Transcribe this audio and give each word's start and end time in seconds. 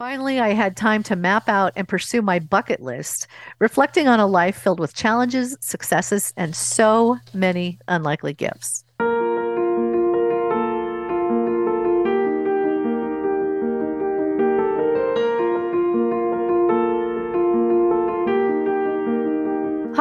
Finally, 0.00 0.40
I 0.40 0.54
had 0.54 0.78
time 0.78 1.02
to 1.02 1.14
map 1.14 1.46
out 1.46 1.74
and 1.76 1.86
pursue 1.86 2.22
my 2.22 2.38
bucket 2.38 2.80
list, 2.80 3.26
reflecting 3.58 4.08
on 4.08 4.18
a 4.18 4.26
life 4.26 4.56
filled 4.56 4.80
with 4.80 4.94
challenges, 4.94 5.58
successes, 5.60 6.32
and 6.38 6.56
so 6.56 7.18
many 7.34 7.78
unlikely 7.86 8.32
gifts. 8.32 8.82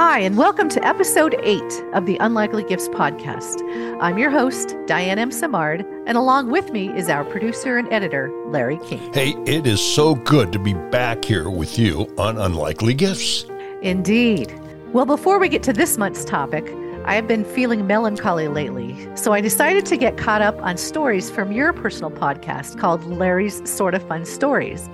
Hi, 0.01 0.19
and 0.19 0.37
welcome 0.37 0.69
to 0.69 0.87
episode 0.87 1.35
eight 1.43 1.83
of 1.91 2.05
the 2.05 2.15
Unlikely 2.21 2.63
Gifts 2.63 2.87
podcast. 2.87 3.59
I'm 3.99 4.17
your 4.17 4.29
host, 4.31 4.73
Diane 4.87 5.19
M. 5.19 5.29
Simard, 5.29 5.85
and 6.07 6.17
along 6.17 6.51
with 6.51 6.71
me 6.71 6.87
is 6.87 7.09
our 7.09 7.25
producer 7.25 7.77
and 7.77 7.91
editor, 7.91 8.31
Larry 8.45 8.79
King. 8.85 9.13
Hey, 9.13 9.31
it 9.45 9.67
is 9.67 9.81
so 9.81 10.15
good 10.15 10.53
to 10.53 10.57
be 10.57 10.73
back 10.73 11.25
here 11.25 11.49
with 11.49 11.77
you 11.77 12.09
on 12.17 12.37
Unlikely 12.37 12.93
Gifts. 12.93 13.45
Indeed. 13.81 14.57
Well, 14.93 15.05
before 15.05 15.37
we 15.37 15.49
get 15.49 15.63
to 15.63 15.73
this 15.73 15.97
month's 15.97 16.23
topic, 16.23 16.73
I 17.03 17.15
have 17.15 17.27
been 17.27 17.43
feeling 17.43 17.85
melancholy 17.85 18.47
lately, 18.47 18.95
so 19.17 19.33
I 19.33 19.41
decided 19.41 19.85
to 19.87 19.97
get 19.97 20.15
caught 20.15 20.41
up 20.41 20.57
on 20.61 20.77
stories 20.77 21.29
from 21.29 21.51
your 21.51 21.73
personal 21.73 22.09
podcast 22.09 22.79
called 22.79 23.03
Larry's 23.03 23.69
Sort 23.69 23.93
of 23.95 24.07
Fun 24.07 24.23
Stories. 24.23 24.89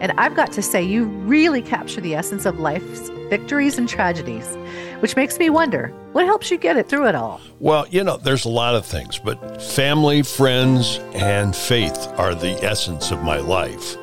And 0.00 0.10
I've 0.18 0.34
got 0.34 0.50
to 0.50 0.62
say, 0.62 0.82
you 0.82 1.04
really 1.04 1.62
capture 1.62 2.00
the 2.00 2.16
essence 2.16 2.44
of 2.44 2.58
life's 2.58 3.08
victories 3.28 3.78
and 3.78 3.88
tragedies, 3.88 4.56
which 5.00 5.16
makes 5.16 5.38
me 5.38 5.50
wonder 5.50 5.92
what 6.12 6.26
helps 6.26 6.50
you 6.50 6.58
get 6.58 6.76
it 6.76 6.88
through 6.88 7.06
it 7.06 7.14
all? 7.14 7.40
Well, 7.60 7.86
you 7.88 8.04
know, 8.04 8.16
there's 8.16 8.44
a 8.44 8.48
lot 8.48 8.74
of 8.74 8.84
things, 8.84 9.18
but 9.18 9.62
family, 9.62 10.22
friends, 10.22 10.98
and 11.14 11.54
faith 11.54 12.08
are 12.16 12.34
the 12.34 12.62
essence 12.64 13.10
of 13.10 13.22
my 13.22 13.38
life. 13.38 13.96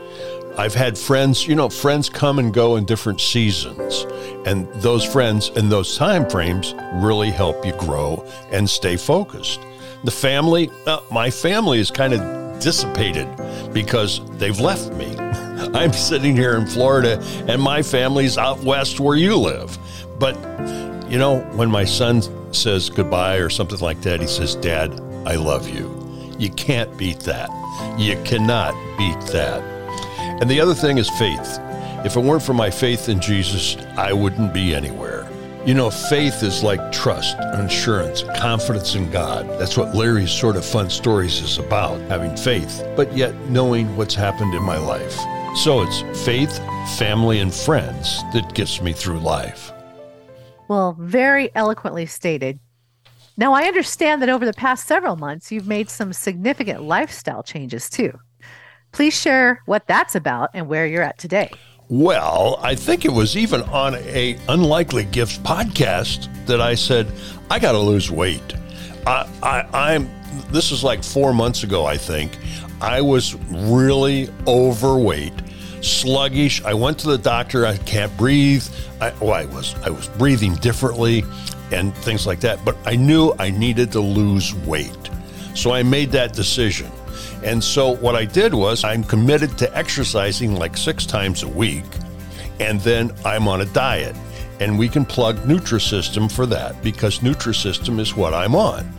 I've 0.57 0.73
had 0.73 0.97
friends, 0.97 1.45
you 1.45 1.55
know, 1.55 1.67
friends 1.67 2.09
come 2.09 2.39
and 2.39 2.53
go 2.53 2.77
in 2.77 2.85
different 2.85 3.19
seasons, 3.19 4.05
and 4.45 4.71
those 4.75 5.03
friends 5.03 5.49
in 5.49 5.67
those 5.67 5.97
time 5.97 6.29
frames 6.29 6.73
really 6.93 7.29
help 7.29 7.65
you 7.65 7.73
grow 7.73 8.25
and 8.51 8.69
stay 8.69 8.95
focused. 8.95 9.59
The 10.05 10.11
family, 10.11 10.69
uh, 10.85 11.01
my 11.11 11.29
family 11.29 11.79
is 11.79 11.91
kind 11.91 12.13
of 12.13 12.59
dissipated 12.59 13.27
because 13.73 14.21
they've 14.37 14.59
left 14.59 14.93
me. 14.93 15.24
I'm 15.73 15.93
sitting 15.93 16.35
here 16.35 16.55
in 16.57 16.67
Florida 16.67 17.21
and 17.47 17.61
my 17.61 17.81
family's 17.81 18.37
out 18.37 18.59
west 18.59 18.99
where 18.99 19.15
you 19.15 19.37
live. 19.37 19.77
But, 20.19 20.35
you 21.09 21.17
know, 21.17 21.39
when 21.53 21.71
my 21.71 21.85
son 21.85 22.21
says 22.53 22.89
goodbye 22.89 23.37
or 23.37 23.49
something 23.49 23.79
like 23.79 24.01
that, 24.01 24.19
he 24.19 24.27
says, 24.27 24.55
Dad, 24.55 24.99
I 25.25 25.35
love 25.35 25.69
you. 25.69 25.91
You 26.37 26.49
can't 26.51 26.95
beat 26.97 27.21
that. 27.21 27.49
You 27.97 28.21
cannot 28.23 28.73
beat 28.97 29.19
that. 29.31 29.61
And 30.41 30.49
the 30.49 30.59
other 30.59 30.73
thing 30.73 30.97
is 30.97 31.09
faith. 31.11 31.59
If 32.03 32.17
it 32.17 32.19
weren't 32.19 32.43
for 32.43 32.53
my 32.53 32.69
faith 32.69 33.07
in 33.07 33.21
Jesus, 33.21 33.77
I 33.97 34.11
wouldn't 34.11 34.53
be 34.53 34.75
anywhere. 34.75 35.29
You 35.65 35.73
know, 35.73 35.89
faith 35.89 36.43
is 36.43 36.63
like 36.63 36.91
trust, 36.91 37.37
insurance, 37.55 38.23
confidence 38.37 38.93
in 38.95 39.09
God. 39.09 39.47
That's 39.59 39.77
what 39.77 39.95
Larry's 39.95 40.31
sort 40.31 40.57
of 40.57 40.65
fun 40.65 40.89
stories 40.89 41.39
is 41.41 41.57
about 41.57 41.99
having 42.01 42.35
faith, 42.35 42.85
but 42.95 43.15
yet 43.15 43.33
knowing 43.49 43.95
what's 43.95 44.13
happened 44.13 44.53
in 44.53 44.61
my 44.61 44.77
life. 44.77 45.17
So 45.55 45.81
it's 45.81 46.01
faith, 46.25 46.57
family, 46.97 47.39
and 47.39 47.51
friends 47.51 48.21
that 48.33 48.53
gets 48.53 48.81
me 48.81 48.91
through 48.91 49.19
life. 49.19 49.71
Well, 50.67 50.97
very 50.99 51.49
eloquently 51.55 52.05
stated. 52.05 52.59
Now, 53.37 53.53
I 53.53 53.63
understand 53.63 54.21
that 54.21 54.29
over 54.29 54.45
the 54.45 54.53
past 54.53 54.85
several 54.85 55.15
months, 55.15 55.53
you've 55.53 55.65
made 55.65 55.89
some 55.89 56.11
significant 56.11 56.83
lifestyle 56.83 57.41
changes 57.41 57.89
too. 57.89 58.19
Please 58.91 59.19
share 59.19 59.61
what 59.65 59.87
that's 59.87 60.13
about 60.13 60.49
and 60.53 60.67
where 60.67 60.85
you're 60.85 61.01
at 61.01 61.17
today. 61.17 61.49
Well, 61.87 62.59
I 62.61 62.75
think 62.75 63.05
it 63.05 63.11
was 63.11 63.37
even 63.37 63.61
on 63.63 63.95
a 63.95 64.37
Unlikely 64.49 65.05
Gifts 65.05 65.37
podcast 65.37 66.27
that 66.47 66.59
I 66.59 66.75
said, 66.75 67.07
I 67.49 67.59
got 67.59 67.71
to 67.71 67.79
lose 67.79 68.11
weight. 68.11 68.53
I, 69.07 69.27
I, 69.41 69.93
I'm, 69.93 70.09
this 70.51 70.71
is 70.71 70.83
like 70.83 71.01
four 71.01 71.33
months 71.33 71.63
ago, 71.63 71.85
I 71.85 71.95
think. 71.95 72.37
I 72.81 72.99
was 73.01 73.35
really 73.49 74.29
overweight 74.47 75.33
sluggish. 75.85 76.63
I 76.63 76.73
went 76.73 76.99
to 76.99 77.07
the 77.07 77.17
doctor. 77.17 77.65
I 77.65 77.77
can't 77.77 78.15
breathe. 78.17 78.65
I, 79.01 79.11
well, 79.21 79.33
I 79.33 79.45
was 79.45 79.75
I 79.83 79.89
was 79.89 80.07
breathing 80.09 80.55
differently, 80.55 81.23
and 81.71 81.95
things 81.97 82.25
like 82.25 82.39
that. 82.41 82.63
But 82.65 82.75
I 82.85 82.95
knew 82.95 83.33
I 83.39 83.49
needed 83.49 83.91
to 83.93 83.99
lose 83.99 84.53
weight, 84.53 85.09
so 85.55 85.71
I 85.71 85.83
made 85.83 86.11
that 86.11 86.33
decision. 86.33 86.91
And 87.43 87.63
so 87.63 87.95
what 87.97 88.15
I 88.15 88.25
did 88.25 88.53
was 88.53 88.83
I'm 88.83 89.03
committed 89.03 89.57
to 89.59 89.77
exercising 89.77 90.55
like 90.55 90.75
six 90.77 91.05
times 91.05 91.43
a 91.43 91.47
week, 91.47 91.85
and 92.59 92.79
then 92.81 93.13
I'm 93.23 93.47
on 93.47 93.61
a 93.61 93.65
diet. 93.65 94.15
And 94.61 94.79
we 94.79 94.87
can 94.87 95.03
plug 95.05 95.35
Nutrisystem 95.39 96.31
for 96.31 96.45
that 96.45 96.81
because 96.81 97.19
Nutrisystem 97.19 97.99
is 97.99 98.15
what 98.15 98.33
I'm 98.33 98.55
on. 98.55 98.89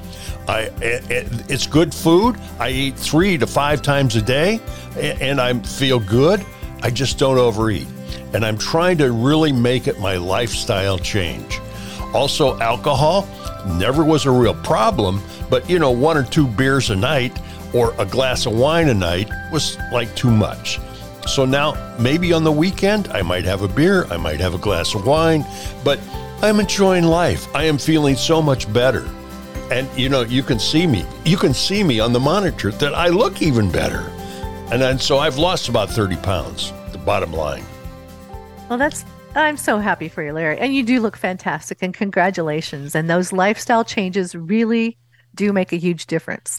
I, 0.49 0.71
it, 0.81 1.51
it's 1.51 1.67
good 1.67 1.95
food. 1.95 2.37
I 2.61 2.69
eat 2.69 2.97
three 2.97 3.39
to 3.39 3.47
five 3.47 3.81
times 3.81 4.17
a 4.17 4.23
day, 4.23 4.61
and 4.97 5.41
I 5.41 5.55
feel 5.61 5.99
good. 5.99 6.45
I 6.83 6.91
just 6.91 7.19
don't 7.19 7.39
overeat. 7.39 7.87
And 8.33 8.45
I'm 8.45 8.59
trying 8.59 8.99
to 8.99 9.13
really 9.13 9.53
make 9.53 9.87
it 9.87 9.99
my 9.99 10.17
lifestyle 10.17 10.99
change. 10.99 11.61
Also, 12.15 12.59
alcohol 12.61 13.29
never 13.79 14.05
was 14.05 14.27
a 14.27 14.31
real 14.31 14.55
problem, 14.55 15.21
but 15.51 15.69
you 15.69 15.79
know, 15.79 15.91
one 15.91 16.17
or 16.17 16.25
two 16.25 16.47
beers 16.47 16.91
a 16.91 16.97
night 16.97 17.39
or 17.75 17.95
a 17.99 18.07
glass 18.07 18.47
of 18.47 18.53
wine 18.53 18.89
a 18.89 18.95
night 18.95 19.29
was 19.53 19.77
like 19.93 20.15
too 20.15 20.31
much. 20.31 20.81
So 21.27 21.45
now, 21.45 21.97
maybe 21.99 22.33
on 22.33 22.45
the 22.45 22.53
weekend, 22.53 23.09
I 23.09 23.23
might 23.23 23.45
have 23.45 23.63
a 23.63 23.69
beer, 23.69 24.07
I 24.07 24.17
might 24.17 24.39
have 24.39 24.55
a 24.55 24.59
glass 24.59 24.95
of 24.95 25.07
wine, 25.07 25.45
but 25.85 25.99
I'm 26.41 26.61
enjoying 26.61 27.05
life. 27.05 27.49
I 27.55 27.65
am 27.65 27.79
feeling 27.79 28.15
so 28.15 28.41
much 28.41 28.73
better. 28.73 29.09
And 29.73 29.89
you 29.99 30.09
know, 30.09 30.23
you 30.23 30.43
can 30.43 30.61
see 30.61 30.87
me. 30.87 31.05
You 31.25 31.37
can 31.37 31.53
see 31.53 31.83
me 31.83 31.99
on 31.99 32.13
the 32.13 32.21
monitor 32.21 32.71
that 32.71 32.95
I 32.95 33.09
look 33.09 33.43
even 33.43 33.71
better. 33.71 34.13
And 34.71 34.83
then, 34.83 34.99
so 34.99 35.19
I've 35.19 35.39
lost 35.39 35.69
about 35.69 35.89
30 35.89 36.17
pounds, 36.17 36.73
the 36.91 36.99
bottom 36.99 37.33
line. 37.33 37.65
Well, 38.69 38.79
that's, 38.79 39.05
I'm 39.37 39.57
so 39.57 39.79
happy 39.79 40.09
for 40.09 40.25
you, 40.25 40.33
Larry. 40.33 40.59
And 40.59 40.75
you 40.75 40.83
do 40.83 41.01
look 41.01 41.17
fantastic, 41.17 41.79
and 41.83 41.95
congratulations. 41.95 42.97
And 42.97 43.09
those 43.09 43.33
lifestyle 43.33 43.85
changes 43.85 44.35
really 44.35 44.99
do 45.37 45.53
make 45.53 45.73
a 45.73 45.77
huge 45.77 46.07
difference. 46.07 46.59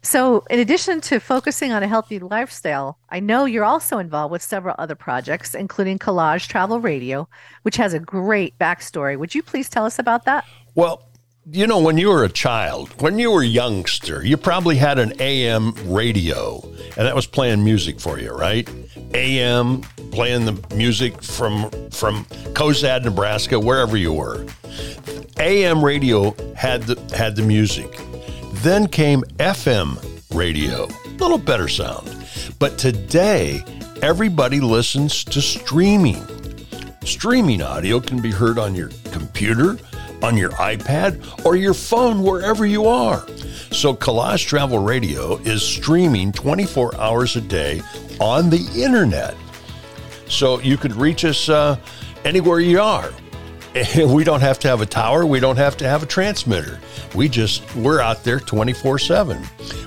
So, 0.00 0.44
in 0.48 0.58
addition 0.58 1.02
to 1.02 1.18
focusing 1.18 1.72
on 1.72 1.82
a 1.82 1.88
healthy 1.88 2.18
lifestyle, 2.18 2.98
I 3.10 3.20
know 3.20 3.44
you're 3.44 3.64
also 3.64 3.98
involved 3.98 4.32
with 4.32 4.42
several 4.42 4.74
other 4.78 4.94
projects, 4.94 5.54
including 5.54 5.98
Collage 5.98 6.46
Travel 6.46 6.80
Radio, 6.80 7.28
which 7.62 7.76
has 7.76 7.92
a 7.92 7.98
great 7.98 8.56
backstory. 8.58 9.18
Would 9.18 9.34
you 9.34 9.42
please 9.42 9.68
tell 9.68 9.84
us 9.84 9.98
about 9.98 10.24
that? 10.24 10.46
Well, 10.76 11.07
you 11.50 11.66
know, 11.66 11.78
when 11.78 11.96
you 11.96 12.08
were 12.08 12.24
a 12.24 12.28
child, 12.28 12.90
when 13.00 13.18
you 13.18 13.30
were 13.30 13.42
a 13.42 13.46
youngster, 13.46 14.24
you 14.24 14.36
probably 14.36 14.76
had 14.76 14.98
an 14.98 15.14
AM 15.18 15.72
radio, 15.90 16.60
and 16.96 17.06
that 17.06 17.14
was 17.14 17.26
playing 17.26 17.64
music 17.64 17.98
for 17.98 18.18
you, 18.18 18.32
right? 18.32 18.68
AM 19.14 19.80
playing 20.10 20.44
the 20.44 20.74
music 20.74 21.22
from 21.22 21.70
from 21.90 22.24
Cozad, 22.52 23.04
Nebraska, 23.04 23.58
wherever 23.58 23.96
you 23.96 24.12
were. 24.12 24.46
AM 25.38 25.82
radio 25.82 26.34
had 26.54 26.82
the 26.82 27.16
had 27.16 27.34
the 27.34 27.42
music. 27.42 27.98
Then 28.56 28.86
came 28.86 29.22
FM 29.38 29.96
radio, 30.34 30.84
a 30.84 31.10
little 31.12 31.38
better 31.38 31.68
sound. 31.68 32.14
But 32.58 32.76
today, 32.76 33.62
everybody 34.02 34.60
listens 34.60 35.24
to 35.24 35.40
streaming. 35.40 36.22
Streaming 37.04 37.62
audio 37.62 38.00
can 38.00 38.20
be 38.20 38.30
heard 38.30 38.58
on 38.58 38.74
your 38.74 38.90
computer, 39.12 39.78
on 40.22 40.36
your 40.36 40.50
iPad, 40.50 41.44
or 41.44 41.56
your 41.56 41.74
phone, 41.74 42.22
wherever 42.22 42.66
you 42.66 42.86
are. 42.86 43.26
So, 43.70 43.94
Collage 43.94 44.46
Travel 44.46 44.78
Radio 44.78 45.36
is 45.38 45.62
streaming 45.62 46.32
24 46.32 46.96
hours 47.00 47.36
a 47.36 47.40
day 47.40 47.82
on 48.20 48.50
the 48.50 48.66
internet. 48.76 49.34
So, 50.28 50.60
you 50.60 50.76
could 50.76 50.94
reach 50.96 51.24
us 51.24 51.48
uh, 51.48 51.78
anywhere 52.24 52.60
you 52.60 52.80
are. 52.80 53.10
we 54.06 54.24
don't 54.24 54.40
have 54.40 54.58
to 54.60 54.68
have 54.68 54.80
a 54.80 54.86
tower, 54.86 55.26
we 55.26 55.40
don't 55.40 55.56
have 55.56 55.76
to 55.78 55.88
have 55.88 56.02
a 56.02 56.06
transmitter. 56.06 56.80
We 57.14 57.28
just, 57.28 57.74
we're 57.76 58.00
out 58.00 58.24
there 58.24 58.40
24 58.40 58.98
7. 58.98 59.42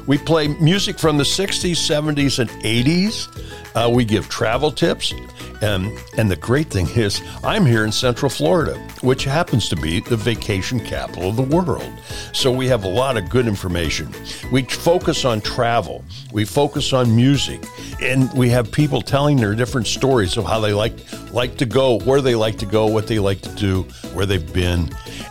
We 0.08 0.18
play 0.18 0.48
music 0.48 1.00
from 1.00 1.18
the 1.18 1.24
60s, 1.24 1.72
70s, 1.72 2.40
and 2.40 2.50
80s. 2.50 3.51
Uh, 3.76 3.90
we 3.94 4.06
give 4.06 4.30
travel 4.30 4.72
tips. 4.72 5.14
And, 5.62 5.92
and 6.18 6.30
the 6.30 6.36
great 6.36 6.68
thing 6.68 6.88
is, 6.90 7.22
I'm 7.44 7.66
here 7.66 7.86
in 7.86 7.92
Central 7.92 8.30
Florida, 8.30 8.76
which 9.02 9.24
happens 9.24 9.70
to 9.70 9.76
be 9.76 10.00
the 10.00 10.18
vacation 10.18 10.80
capital 10.80 11.30
of 11.30 11.36
the 11.36 11.44
world. 11.44 11.92
So 12.34 12.52
we 12.52 12.68
have 12.68 12.84
a 12.84 12.88
lot 12.88 13.18
of 13.18 13.30
good 13.30 13.48
information. 13.48 14.12
We 14.52 14.64
focus 14.64 15.24
on 15.24 15.42
travel, 15.42 16.04
we 16.32 16.46
focus 16.46 16.94
on 16.94 17.16
music, 17.16 17.64
and 18.02 18.32
we 18.34 18.50
have 18.50 18.72
people 18.72 19.02
telling 19.02 19.38
their 19.38 19.54
different 19.54 19.88
stories 19.88 20.38
of 20.38 20.46
how 20.46 20.60
they 20.60 20.74
like 20.74 20.94
like 21.32 21.58
to 21.58 21.66
go, 21.66 22.00
where 22.00 22.22
they 22.22 22.36
like 22.36 22.58
to 22.58 22.66
go, 22.66 22.88
what 22.88 23.08
they 23.08 23.20
like 23.20 23.42
to 23.42 23.56
do, 23.56 23.84
where 24.14 24.26
they've 24.26 24.52
been. 24.54 24.90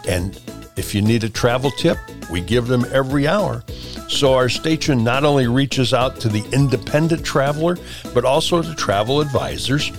And 0.08 0.40
if 0.76 0.94
you 0.94 1.02
need 1.02 1.24
a 1.24 1.28
travel 1.28 1.70
tip, 1.72 1.98
we 2.30 2.40
give 2.40 2.68
them 2.68 2.86
every 2.92 3.26
hour. 3.26 3.64
So 4.10 4.34
our 4.34 4.48
station 4.48 5.04
not 5.04 5.24
only 5.24 5.46
reaches 5.46 5.94
out 5.94 6.18
to 6.20 6.28
the 6.28 6.44
independent 6.52 7.24
traveler, 7.24 7.78
but 8.12 8.24
also 8.24 8.60
to 8.60 8.74
travel 8.74 9.20
advisors 9.20 9.92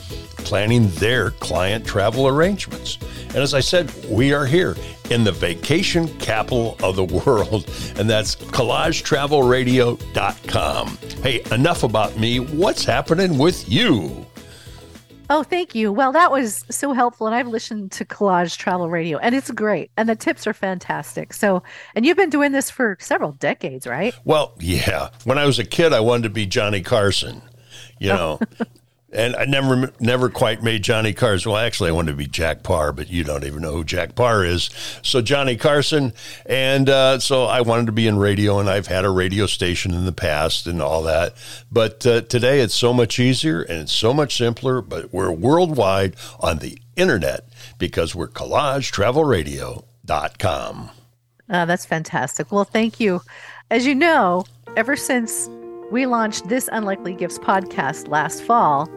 planning 0.44 0.90
their 0.96 1.32
client 1.32 1.86
travel 1.86 2.28
arrangements. 2.28 2.98
And 3.30 3.38
as 3.38 3.54
I 3.54 3.62
said, 3.62 3.90
we 4.10 4.34
are 4.34 4.46
here 4.46 4.76
in 5.10 5.24
the 5.24 5.32
vacation 5.32 6.10
capital 6.20 6.76
of 6.84 6.98
the 6.98 7.06
world, 7.26 7.70
and 7.98 8.10
that's 8.10 8.36
collagetravelradio.com. 8.36 10.98
Hey, 11.24 11.42
enough 11.52 11.84
about 11.84 12.18
me. 12.18 12.40
What's 12.40 12.84
happening 12.84 13.38
with 13.38 13.70
you? 13.70 14.26
Oh, 15.34 15.44
thank 15.44 15.74
you. 15.74 15.94
Well, 15.94 16.12
that 16.12 16.30
was 16.30 16.66
so 16.70 16.92
helpful. 16.92 17.26
And 17.26 17.34
I've 17.34 17.48
listened 17.48 17.94
to 17.94 18.04
Collage 18.04 18.58
Travel 18.58 18.90
Radio, 18.90 19.18
and 19.20 19.34
it's 19.34 19.50
great. 19.50 19.90
And 19.96 20.10
the 20.10 20.16
tips 20.18 20.46
are 20.46 20.54
fantastic. 20.54 21.32
So, 21.32 21.64
and 21.96 22.06
you've 22.06 22.18
been 22.18 22.30
doing 22.30 22.52
this 22.52 22.70
for 22.70 22.98
several 23.00 23.32
decades, 23.32 23.88
right? 23.88 24.14
Well, 24.26 24.54
yeah. 24.60 25.08
When 25.24 25.38
I 25.38 25.46
was 25.46 25.58
a 25.58 25.64
kid, 25.64 25.94
I 25.94 26.02
wanted 26.02 26.24
to 26.24 26.30
be 26.32 26.46
Johnny 26.46 26.82
Carson. 26.82 27.42
You 27.98 28.12
oh. 28.12 28.16
know, 28.16 28.40
and 29.12 29.36
I 29.36 29.46
never 29.46 29.92
never 30.00 30.30
quite 30.30 30.62
made 30.64 30.84
Johnny 30.84 31.14
Carson. 31.14 31.52
Well, 31.52 31.62
actually, 31.62 31.90
I 31.90 31.94
wanted 31.94 32.12
to 32.12 32.18
be 32.18 32.28
Jack 32.28 32.62
Paar, 32.64 32.94
but 32.94 33.10
you 33.10 33.24
don't 33.24 33.44
even 33.44 33.62
know 33.62 33.74
who 33.74 33.84
Jack 33.84 34.16
Paar 34.16 34.44
is. 34.46 34.70
So 35.02 35.22
Johnny 35.22 35.58
Carson, 35.58 36.14
and 36.46 36.88
uh, 36.90 37.18
so 37.20 37.46
I 37.46 37.62
wanted 37.62 37.88
to 37.88 37.92
be 37.92 38.08
in 38.08 38.18
radio, 38.18 38.60
and 38.60 38.70
I've 38.70 38.88
had 38.88 39.04
a 39.06 39.10
radio 39.10 39.46
station 39.46 39.94
in 39.94 40.06
the 40.06 40.12
past 40.12 40.68
and 40.68 40.82
all 40.82 41.04
that. 41.04 41.36
But 41.72 42.08
uh, 42.08 42.22
today, 42.22 42.62
it's 42.62 42.74
so 42.74 42.94
much 42.94 43.20
easier 43.20 43.62
and 43.62 43.82
it's 43.82 43.94
so 43.94 44.14
much 44.14 44.38
simpler. 44.38 44.82
But 44.82 45.14
we're 45.14 45.32
worldwide 45.32 46.16
on 46.40 46.60
the 46.60 46.78
internet 46.96 47.50
because 47.78 48.16
we're 48.16 48.30
collagetravelradio.com. 48.30 50.90
Uh, 51.50 51.66
that's 51.66 51.86
fantastic. 51.86 52.50
Well, 52.52 52.64
thank 52.64 53.02
you. 53.02 53.22
As 53.70 53.86
you 53.86 53.94
know, 53.96 54.46
ever 54.78 54.96
since 54.96 55.50
we 55.92 56.06
launched 56.06 56.48
this 56.48 56.70
Unlikely 56.72 57.14
Gifts 57.14 57.38
podcast 57.38 58.08
last 58.08 58.42
fall. 58.42 58.90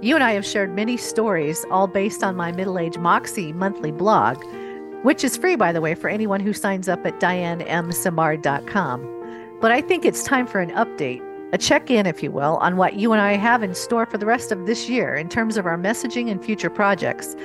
You 0.00 0.14
and 0.14 0.24
I 0.24 0.32
have 0.32 0.46
shared 0.46 0.74
many 0.74 0.96
stories, 0.96 1.66
all 1.70 1.86
based 1.86 2.24
on 2.24 2.36
my 2.36 2.52
Middle 2.52 2.78
Age 2.78 2.96
Moxie 2.96 3.52
monthly 3.52 3.92
blog, 3.92 4.42
which 5.04 5.22
is 5.22 5.36
free, 5.36 5.56
by 5.56 5.72
the 5.72 5.82
way, 5.82 5.94
for 5.94 6.08
anyone 6.08 6.40
who 6.40 6.54
signs 6.54 6.88
up 6.88 7.04
at 7.04 7.20
dianemsimard.com. 7.20 9.58
But 9.60 9.72
I 9.72 9.82
think 9.82 10.06
it's 10.06 10.24
time 10.24 10.46
for 10.46 10.60
an 10.60 10.70
update, 10.70 11.22
a 11.52 11.58
check 11.58 11.90
in, 11.90 12.06
if 12.06 12.22
you 12.22 12.30
will, 12.30 12.56
on 12.62 12.78
what 12.78 12.94
you 12.94 13.12
and 13.12 13.20
I 13.20 13.34
have 13.34 13.62
in 13.62 13.74
store 13.74 14.06
for 14.06 14.16
the 14.16 14.24
rest 14.24 14.50
of 14.50 14.64
this 14.64 14.88
year 14.88 15.14
in 15.14 15.28
terms 15.28 15.58
of 15.58 15.66
our 15.66 15.76
messaging 15.76 16.30
and 16.30 16.42
future 16.42 16.70
projects. 16.70 17.36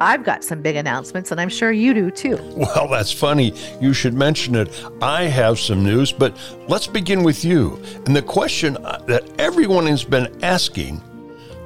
I've 0.00 0.24
got 0.24 0.42
some 0.42 0.62
big 0.62 0.76
announcements, 0.76 1.30
and 1.30 1.40
I'm 1.40 1.50
sure 1.50 1.70
you 1.70 1.92
do 1.92 2.10
too. 2.10 2.38
Well, 2.60 2.88
that's 2.88 3.12
funny. 3.12 3.54
You 3.80 3.92
should 3.92 4.14
mention 4.14 4.54
it. 4.54 4.68
I 5.02 5.24
have 5.24 5.58
some 5.58 5.82
news, 5.82 6.12
but 6.12 6.36
let's 6.68 6.86
begin 6.86 7.22
with 7.22 7.44
you. 7.44 7.82
And 8.06 8.14
the 8.14 8.22
question 8.22 8.76
uh, 8.78 8.98
that 9.06 9.24
everyone 9.40 9.86
has 9.86 10.04
been 10.04 10.42
asking 10.44 10.98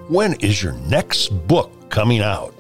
when 0.09 0.35
is 0.35 0.63
your 0.63 0.73
next 0.73 1.29
book 1.47 1.91
coming 1.91 2.21
out? 2.21 2.55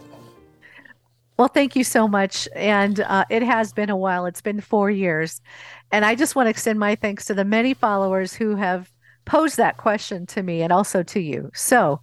Well, 1.37 1.49
thank 1.49 1.75
you 1.75 1.85
so 1.85 2.07
much. 2.07 2.49
And 2.55 3.01
uh, 3.01 3.25
it 3.31 3.43
has 3.43 3.73
been 3.73 3.91
a 3.91 3.97
while, 3.97 4.27
it's 4.27 4.41
been 4.41 4.61
four 4.61 4.91
years. 4.91 5.41
And 5.91 6.05
I 6.05 6.15
just 6.15 6.37
want 6.37 6.47
to 6.47 6.51
extend 6.51 6.79
my 6.79 6.95
thanks 6.95 7.25
to 7.27 7.35
the 7.35 7.45
many 7.45 7.75
followers 7.75 8.35
who 8.35 8.57
have 8.57 8.91
posed 9.25 9.57
that 9.57 9.77
question 9.77 10.27
to 10.27 10.43
me 10.43 10.63
and 10.63 10.73
also 10.73 11.03
to 11.03 11.21
you. 11.21 11.51
So, 11.55 12.01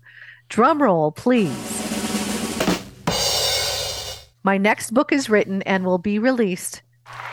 drum 0.49 0.81
roll, 0.81 1.11
please. 1.11 1.90
My 4.43 4.57
next 4.57 4.93
book 4.93 5.11
is 5.11 5.29
written 5.29 5.61
and 5.63 5.85
will 5.85 5.99
be 5.99 6.17
released 6.17 6.81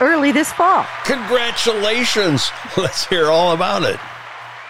early 0.00 0.30
this 0.32 0.52
fall. 0.52 0.84
Congratulations! 1.04 2.50
Let's 2.76 3.06
hear 3.06 3.28
all 3.28 3.52
about 3.52 3.82
it. 3.82 3.98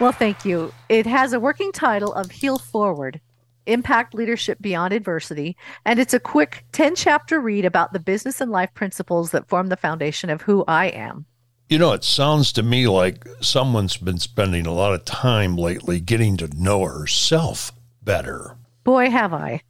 Well, 0.00 0.12
thank 0.12 0.44
you. 0.44 0.72
It 0.88 1.06
has 1.06 1.32
a 1.32 1.40
working 1.40 1.72
title 1.72 2.12
of 2.12 2.30
Heal 2.30 2.58
Forward 2.58 3.20
Impact 3.66 4.14
Leadership 4.14 4.58
Beyond 4.60 4.94
Adversity, 4.94 5.56
and 5.84 5.98
it's 5.98 6.14
a 6.14 6.20
quick 6.20 6.64
10 6.70 6.94
chapter 6.94 7.40
read 7.40 7.64
about 7.64 7.92
the 7.92 7.98
business 7.98 8.40
and 8.40 8.52
life 8.52 8.72
principles 8.72 9.32
that 9.32 9.48
form 9.48 9.66
the 9.66 9.76
foundation 9.76 10.30
of 10.30 10.42
who 10.42 10.64
I 10.68 10.86
am. 10.86 11.26
You 11.68 11.78
know, 11.78 11.92
it 11.92 12.04
sounds 12.04 12.52
to 12.52 12.62
me 12.62 12.86
like 12.86 13.26
someone's 13.40 13.96
been 13.96 14.18
spending 14.18 14.66
a 14.66 14.72
lot 14.72 14.94
of 14.94 15.04
time 15.04 15.56
lately 15.56 16.00
getting 16.00 16.36
to 16.38 16.48
know 16.56 16.84
herself 16.84 17.72
better. 18.02 18.56
Boy, 18.84 19.10
have 19.10 19.34
I. 19.34 19.62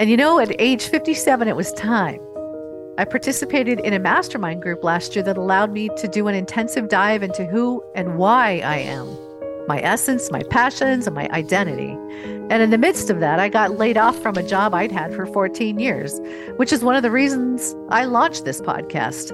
And 0.00 0.08
you 0.08 0.16
know, 0.16 0.38
at 0.38 0.58
age 0.58 0.86
57, 0.88 1.46
it 1.46 1.56
was 1.56 1.74
time. 1.74 2.20
I 2.96 3.04
participated 3.04 3.80
in 3.80 3.92
a 3.92 3.98
mastermind 3.98 4.62
group 4.62 4.82
last 4.82 5.14
year 5.14 5.22
that 5.24 5.36
allowed 5.36 5.72
me 5.72 5.90
to 5.98 6.08
do 6.08 6.26
an 6.26 6.34
intensive 6.34 6.88
dive 6.88 7.22
into 7.22 7.44
who 7.44 7.84
and 7.94 8.16
why 8.16 8.62
I 8.64 8.78
am 8.78 9.14
my 9.68 9.78
essence, 9.82 10.30
my 10.32 10.42
passions, 10.44 11.06
and 11.06 11.14
my 11.14 11.28
identity. 11.28 11.90
And 12.50 12.62
in 12.62 12.70
the 12.70 12.78
midst 12.78 13.10
of 13.10 13.20
that, 13.20 13.38
I 13.38 13.50
got 13.50 13.78
laid 13.78 13.98
off 13.98 14.18
from 14.18 14.36
a 14.36 14.42
job 14.42 14.74
I'd 14.74 14.90
had 14.90 15.14
for 15.14 15.26
14 15.26 15.78
years, 15.78 16.18
which 16.56 16.72
is 16.72 16.82
one 16.82 16.96
of 16.96 17.02
the 17.02 17.10
reasons 17.10 17.76
I 17.90 18.06
launched 18.06 18.46
this 18.46 18.60
podcast. 18.62 19.30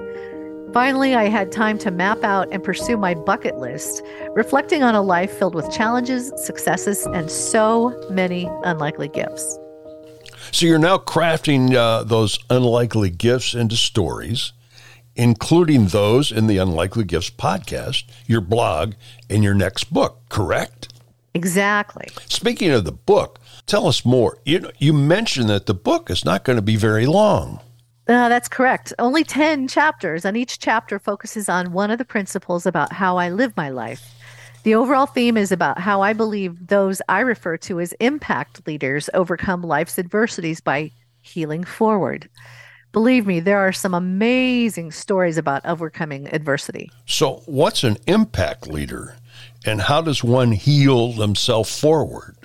Finally, 0.73 1.15
I 1.15 1.29
had 1.29 1.49
time 1.51 1.77
to 1.79 1.91
map 1.91 2.23
out 2.25 2.49
and 2.51 2.61
pursue 2.61 2.97
my 2.97 3.15
bucket 3.15 3.57
list, 3.57 4.03
reflecting 4.35 4.83
on 4.83 4.95
a 4.95 5.01
life 5.01 5.31
filled 5.31 5.55
with 5.55 5.71
challenges, 5.71 6.31
successes, 6.35 7.05
and 7.07 7.31
so 7.31 7.97
many 8.11 8.47
unlikely 8.63 9.07
gifts. 9.07 9.57
So 10.51 10.65
you're 10.65 10.79
now 10.79 10.97
crafting 10.97 11.73
uh, 11.73 12.03
those 12.03 12.39
unlikely 12.49 13.09
gifts 13.09 13.53
into 13.53 13.75
stories, 13.75 14.53
including 15.15 15.87
those 15.87 16.31
in 16.31 16.47
the 16.47 16.57
Unlikely 16.57 17.03
Gifts 17.03 17.29
podcast, 17.29 18.03
your 18.25 18.41
blog, 18.41 18.93
and 19.29 19.43
your 19.43 19.53
next 19.53 19.93
book, 19.93 20.21
correct? 20.29 20.93
Exactly. 21.33 22.07
Speaking 22.27 22.71
of 22.71 22.85
the 22.85 22.91
book, 22.91 23.39
tell 23.65 23.87
us 23.87 24.05
more. 24.05 24.39
You, 24.45 24.71
you 24.79 24.93
mentioned 24.93 25.49
that 25.49 25.65
the 25.65 25.73
book 25.73 26.09
is 26.09 26.25
not 26.25 26.43
going 26.43 26.55
to 26.55 26.63
be 26.63 26.75
very 26.75 27.05
long. 27.05 27.59
Uh, 28.07 28.29
that's 28.29 28.47
correct. 28.47 28.93
Only 28.97 29.23
10 29.23 29.67
chapters, 29.67 30.23
and 30.23 30.37
each 30.37 30.59
chapter 30.59 30.97
focuses 30.97 31.49
on 31.49 31.73
one 31.73 31.91
of 31.91 31.97
the 31.97 32.05
principles 32.05 32.65
about 32.65 32.93
how 32.93 33.17
I 33.17 33.29
live 33.29 33.55
my 33.57 33.69
life. 33.69 34.13
The 34.63 34.75
overall 34.75 35.05
theme 35.05 35.37
is 35.37 35.51
about 35.51 35.79
how 35.79 36.01
I 36.01 36.13
believe 36.13 36.67
those 36.67 37.01
I 37.07 37.21
refer 37.21 37.57
to 37.57 37.79
as 37.79 37.93
impact 37.99 38.67
leaders 38.67 39.09
overcome 39.13 39.61
life's 39.61 39.97
adversities 39.97 40.59
by 40.59 40.91
healing 41.21 41.63
forward. 41.63 42.29
Believe 42.91 43.27
me, 43.27 43.39
there 43.39 43.59
are 43.59 43.71
some 43.71 43.93
amazing 43.93 44.91
stories 44.91 45.37
about 45.37 45.65
overcoming 45.65 46.33
adversity. 46.33 46.89
So, 47.05 47.43
what's 47.45 47.83
an 47.83 47.97
impact 48.07 48.67
leader, 48.67 49.15
and 49.65 49.81
how 49.81 50.01
does 50.01 50.23
one 50.23 50.51
heal 50.51 51.11
themselves 51.11 51.79
forward? 51.79 52.35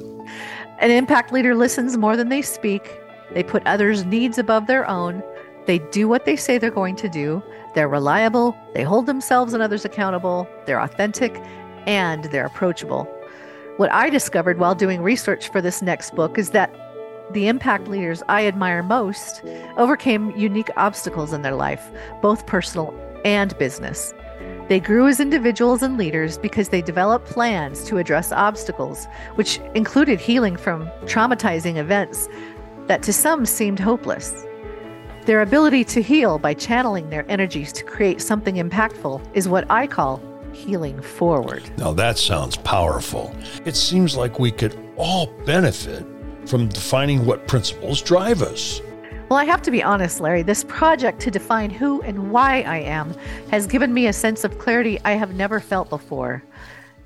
An 0.81 0.91
impact 0.91 1.33
leader 1.33 1.55
listens 1.55 1.97
more 1.97 2.17
than 2.17 2.29
they 2.29 2.43
speak. 2.43 3.01
They 3.33 3.43
put 3.43 3.67
others' 3.67 4.05
needs 4.05 4.37
above 4.37 4.67
their 4.67 4.87
own. 4.89 5.23
They 5.67 5.79
do 5.79 6.09
what 6.09 6.25
they 6.25 6.37
say 6.37 6.59
they're 6.59 6.71
going 6.71 6.97
to 6.97 7.09
do. 7.09 7.43
They're 7.75 7.89
reliable. 7.89 8.55
They 8.75 8.83
hold 8.83 9.07
themselves 9.07 9.55
and 9.55 9.63
others 9.63 9.85
accountable. 9.85 10.47
They're 10.67 10.81
authentic 10.81 11.41
and 11.87 12.25
they're 12.25 12.47
approachable. 12.47 13.05
What 13.77 13.93
I 13.93 14.11
discovered 14.11 14.59
while 14.59 14.75
doing 14.75 15.03
research 15.03 15.49
for 15.49 15.61
this 15.61 15.83
next 15.83 16.15
book 16.15 16.39
is 16.39 16.51
that 16.51 16.75
the 17.33 17.49
impact 17.49 17.89
leaders 17.89 18.23
I 18.29 18.47
admire 18.47 18.83
most 18.83 19.43
overcame 19.77 20.31
unique 20.33 20.71
obstacles 20.77 21.33
in 21.33 21.43
their 21.43 21.55
life, 21.55 21.91
both 22.21 22.47
personal 22.47 22.95
and 23.25 23.57
business. 23.59 24.13
They 24.69 24.81
grew 24.81 25.09
as 25.09 25.21
individuals 25.21 25.83
and 25.83 25.97
leaders 25.97 26.39
because 26.39 26.69
they 26.69 26.83
developed 26.83 27.27
plans 27.27 27.85
to 27.85 27.99
address 27.99 28.33
obstacles, 28.33 29.07
which 29.35 29.59
included 29.75 30.21
healing 30.21 30.57
from 30.57 30.87
traumatizing 31.05 31.77
events 31.77 32.29
that 32.87 33.03
to 33.03 33.13
some 33.13 33.47
seemed 33.47 33.81
hopeless. 33.81 34.47
Their 35.25 35.43
ability 35.43 35.85
to 35.85 36.03
heal 36.03 36.39
by 36.39 36.55
channeling 36.55 37.11
their 37.11 37.31
energies 37.31 37.73
to 37.75 37.85
create 37.85 38.21
something 38.21 38.57
impactful 38.57 39.23
is 39.35 39.49
what 39.49 39.71
I 39.71 39.87
call 39.87 40.21
healing 40.53 41.01
forward. 41.01 41.63
Now 41.79 41.93
that 41.93 42.19
sounds 42.19 42.57
powerful. 42.57 43.35
It 43.65 43.77
seems 43.77 44.17
like 44.17 44.39
we 44.39 44.51
could 44.51 44.79
all 44.97 45.27
benefit 45.45 46.07
from 46.47 46.69
defining 46.69 47.25
what 47.27 47.47
principles 47.49 48.03
drive 48.03 48.43
us. 48.43 48.81
Well, 49.29 49.39
I 49.39 49.45
have 49.45 49.63
to 49.63 49.71
be 49.71 49.83
honest, 49.83 50.21
Larry. 50.21 50.43
This 50.43 50.65
project 50.65 51.21
to 51.21 51.31
define 51.31 51.71
who 51.71 52.03
and 52.03 52.31
why 52.31 52.63
I 52.63 52.79
am 52.79 53.15
has 53.51 53.67
given 53.67 53.95
me 53.95 54.07
a 54.07 54.13
sense 54.13 54.45
of 54.45 54.59
clarity 54.59 55.01
I 55.05 55.13
have 55.13 55.35
never 55.35 55.59
felt 55.59 55.89
before. 55.89 56.43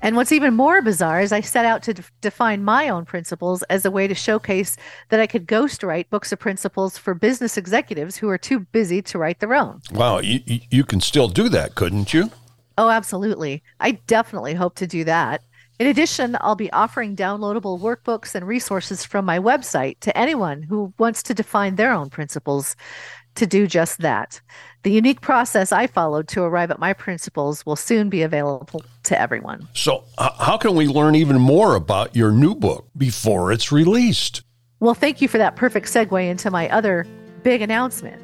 And 0.01 0.15
what's 0.15 0.31
even 0.31 0.53
more 0.53 0.81
bizarre 0.81 1.21
is 1.21 1.31
I 1.31 1.41
set 1.41 1.65
out 1.65 1.81
to 1.83 1.93
define 2.21 2.63
my 2.63 2.89
own 2.89 3.05
principles 3.05 3.63
as 3.63 3.85
a 3.85 3.91
way 3.91 4.07
to 4.07 4.13
showcase 4.13 4.77
that 5.09 5.19
I 5.19 5.27
could 5.27 5.47
ghostwrite 5.47 6.09
books 6.09 6.31
of 6.31 6.39
principles 6.39 6.97
for 6.97 7.13
business 7.13 7.57
executives 7.57 8.17
who 8.17 8.29
are 8.29 8.37
too 8.37 8.59
busy 8.59 9.01
to 9.03 9.17
write 9.17 9.39
their 9.39 9.55
own. 9.55 9.81
Wow, 9.91 10.19
you, 10.19 10.41
you 10.45 10.83
can 10.83 11.01
still 11.01 11.27
do 11.29 11.49
that, 11.49 11.75
couldn't 11.75 12.13
you? 12.13 12.29
Oh, 12.77 12.89
absolutely. 12.89 13.63
I 13.79 13.91
definitely 13.91 14.53
hope 14.53 14.75
to 14.75 14.87
do 14.87 15.03
that. 15.05 15.43
In 15.79 15.87
addition, 15.87 16.37
I'll 16.41 16.55
be 16.55 16.71
offering 16.71 17.15
downloadable 17.15 17.79
workbooks 17.79 18.33
and 18.33 18.47
resources 18.47 19.03
from 19.03 19.25
my 19.25 19.37
website 19.39 19.99
to 20.01 20.17
anyone 20.17 20.63
who 20.63 20.93
wants 20.97 21.21
to 21.23 21.33
define 21.33 21.75
their 21.75 21.91
own 21.91 22.09
principles. 22.09 22.75
to 23.35 23.45
do 23.45 23.67
just 23.67 23.99
that. 23.99 24.41
The 24.81 24.91
unique 24.91 25.21
process 25.21 25.71
I 25.71 25.85
followed 25.87 26.27
to 26.29 26.41
arrive 26.41 26.71
at 26.71 26.79
my 26.79 26.93
principles 26.93 27.65
will 27.65 27.75
soon 27.75 28.09
be 28.09 28.23
available 28.23 28.81
to 29.03 29.19
everyone. 29.19 29.67
So, 29.73 30.05
uh, 30.17 30.31
how 30.43 30.57
can 30.57 30.73
we 30.75 30.87
learn 30.87 31.13
even 31.13 31.39
more 31.39 31.75
about 31.75 32.15
your 32.15 32.31
new 32.31 32.55
book 32.55 32.87
before 32.97 33.51
it's 33.51 33.71
released? 33.71 34.41
Well, 34.79 34.95
thank 34.95 35.21
you 35.21 35.27
for 35.27 35.37
that 35.37 35.55
perfect 35.55 35.87
segue 35.87 36.27
into 36.27 36.49
my 36.49 36.67
other 36.69 37.05
big 37.43 37.61
announcement. 37.61 38.21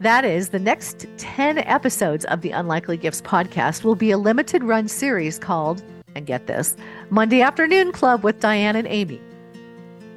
That 0.00 0.24
is, 0.24 0.50
the 0.50 0.60
next 0.60 1.06
10 1.16 1.58
episodes 1.58 2.24
of 2.26 2.40
the 2.40 2.52
Unlikely 2.52 2.96
Gifts 2.96 3.20
podcast 3.20 3.82
will 3.82 3.96
be 3.96 4.12
a 4.12 4.18
limited 4.18 4.62
run 4.62 4.86
series 4.86 5.40
called, 5.40 5.82
and 6.14 6.24
get 6.24 6.46
this, 6.46 6.76
Monday 7.10 7.42
Afternoon 7.42 7.90
Club 7.90 8.22
with 8.22 8.38
Diane 8.38 8.76
and 8.76 8.86
Amy. 8.86 9.20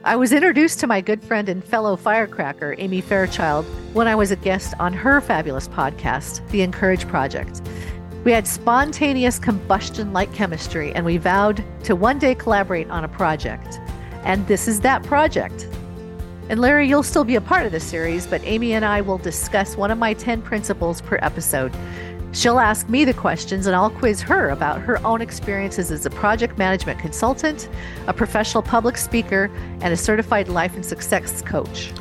I 0.04 0.16
was 0.18 0.34
introduced 0.34 0.80
to 0.82 0.88
my 0.88 1.02
good 1.02 1.24
friend 1.24 1.50
and 1.50 1.64
fellow 1.64 1.96
firecracker, 1.96 2.76
Amy 2.78 3.02
Fairchild, 3.02 3.66
when 3.94 4.08
I 4.08 4.14
was 4.14 4.30
a 4.30 4.36
guest 4.36 4.76
on 4.80 4.94
her 4.94 5.20
fabulous 5.20 5.68
podcast, 5.68 6.48
The 6.50 6.62
Encourage 6.62 7.08
Project. 7.08 7.64
We 8.24 8.32
had 8.32 8.46
spontaneous 8.46 9.40
combustion 9.40 10.14
like 10.14 10.32
chemistry, 10.32 10.94
and 10.94 11.06
we 11.06 11.18
vowed 11.18 11.66
to 11.86 11.96
one 11.96 12.20
day 12.20 12.36
collaborate 12.36 12.90
on 12.92 13.04
a 13.04 13.08
project. 13.08 13.80
And 14.26 14.46
this 14.46 14.68
is 14.68 14.82
that 14.82 15.02
project. 15.02 15.68
And 16.50 16.60
Larry, 16.60 16.88
you'll 16.88 17.04
still 17.04 17.24
be 17.24 17.36
a 17.36 17.42
part 17.42 17.66
of 17.66 17.72
the 17.72 17.80
series, 17.80 18.28
but 18.28 18.42
Amy 18.44 18.74
and 18.74 18.84
I 18.84 19.02
will 19.02 19.18
discuss 19.18 19.78
one 19.78 19.92
of 19.92 19.98
my 19.98 20.14
10 20.14 20.42
principles 20.42 21.02
per 21.02 21.18
episode. 21.22 21.74
She'll 22.34 22.60
ask 22.60 22.88
me 22.88 23.04
the 23.04 23.14
questions 23.14 23.68
and 23.68 23.76
I'll 23.76 23.90
quiz 23.90 24.22
her 24.22 24.50
about 24.50 24.82
her 24.82 25.06
own 25.06 25.22
experiences 25.22 25.92
as 25.92 26.06
a 26.06 26.10
project 26.10 26.58
management 26.58 27.00
consultant, 27.00 27.70
a 28.08 28.14
professional 28.14 28.64
public 28.64 28.98
speaker, 28.98 29.52
and 29.82 29.94
a 29.94 29.98
certified 29.98 30.48
life 30.48 30.76
and 30.76 30.86
success 30.86 31.42
coach. 31.42 31.92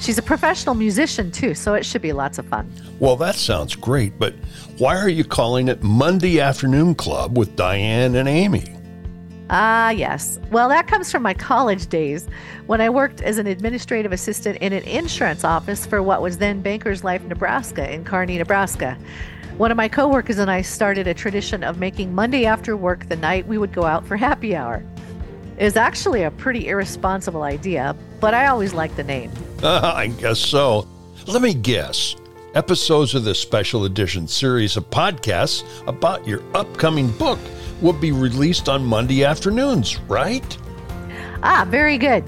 She's 0.00 0.18
a 0.18 0.22
professional 0.22 0.74
musician 0.74 1.30
too, 1.30 1.54
so 1.54 1.74
it 1.74 1.84
should 1.84 2.02
be 2.02 2.12
lots 2.12 2.38
of 2.38 2.46
fun. 2.46 2.72
Well, 3.00 3.16
that 3.16 3.34
sounds 3.34 3.74
great, 3.74 4.18
but 4.18 4.34
why 4.78 4.96
are 4.96 5.08
you 5.08 5.24
calling 5.24 5.68
it 5.68 5.82
Monday 5.82 6.40
Afternoon 6.40 6.94
Club 6.94 7.36
with 7.36 7.56
Diane 7.56 8.14
and 8.14 8.28
Amy? 8.28 8.77
Ah, 9.50 9.90
yes. 9.90 10.38
Well, 10.50 10.68
that 10.68 10.86
comes 10.86 11.10
from 11.10 11.22
my 11.22 11.32
college 11.32 11.86
days 11.86 12.28
when 12.66 12.80
I 12.82 12.90
worked 12.90 13.22
as 13.22 13.38
an 13.38 13.46
administrative 13.46 14.12
assistant 14.12 14.58
in 14.58 14.74
an 14.74 14.82
insurance 14.82 15.42
office 15.42 15.86
for 15.86 16.02
what 16.02 16.20
was 16.20 16.36
then 16.36 16.60
Bankers 16.60 17.02
Life 17.02 17.22
Nebraska 17.24 17.90
in 17.90 18.04
Kearney, 18.04 18.36
Nebraska. 18.36 18.98
One 19.56 19.70
of 19.70 19.76
my 19.76 19.88
coworkers 19.88 20.38
and 20.38 20.50
I 20.50 20.62
started 20.62 21.06
a 21.06 21.14
tradition 21.14 21.64
of 21.64 21.78
making 21.78 22.14
Monday 22.14 22.44
after 22.44 22.76
work 22.76 23.08
the 23.08 23.16
night 23.16 23.46
we 23.46 23.58
would 23.58 23.72
go 23.72 23.84
out 23.84 24.06
for 24.06 24.16
happy 24.16 24.54
hour. 24.54 24.84
It 25.56 25.64
was 25.64 25.76
actually 25.76 26.22
a 26.22 26.30
pretty 26.30 26.68
irresponsible 26.68 27.42
idea, 27.42 27.96
but 28.20 28.34
I 28.34 28.46
always 28.46 28.74
liked 28.74 28.96
the 28.96 29.02
name. 29.02 29.32
I 29.62 30.08
guess 30.18 30.38
so. 30.38 30.86
Let 31.26 31.42
me 31.42 31.54
guess. 31.54 32.14
Episodes 32.54 33.14
of 33.14 33.24
this 33.24 33.40
special 33.40 33.84
edition 33.84 34.28
series 34.28 34.76
of 34.76 34.88
podcasts 34.90 35.64
about 35.88 36.26
your 36.26 36.42
upcoming 36.54 37.10
book 37.12 37.38
will 37.80 37.92
be 37.92 38.12
released 38.12 38.68
on 38.68 38.84
Monday 38.84 39.24
afternoons, 39.24 40.00
right? 40.02 40.58
Ah, 41.42 41.66
very 41.68 41.98
good. 41.98 42.24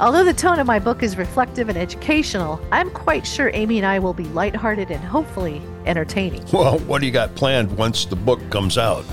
Although 0.00 0.24
the 0.24 0.32
tone 0.32 0.58
of 0.58 0.66
my 0.66 0.78
book 0.78 1.02
is 1.02 1.18
reflective 1.18 1.68
and 1.68 1.76
educational, 1.76 2.60
I'm 2.72 2.90
quite 2.90 3.26
sure 3.26 3.50
Amy 3.52 3.76
and 3.76 3.86
I 3.86 3.98
will 3.98 4.14
be 4.14 4.24
lighthearted 4.24 4.90
and 4.90 5.04
hopefully 5.04 5.60
entertaining. 5.84 6.42
Well, 6.52 6.78
what 6.80 7.00
do 7.00 7.06
you 7.06 7.12
got 7.12 7.34
planned 7.34 7.76
once 7.76 8.06
the 8.06 8.16
book 8.16 8.40
comes 8.50 8.78
out? 8.78 9.04